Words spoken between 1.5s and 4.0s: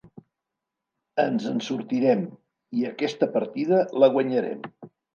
en sortirem, i aquesta partida